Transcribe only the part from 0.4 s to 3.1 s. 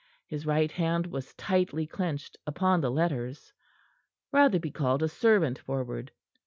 right hand was tightly clenched upon the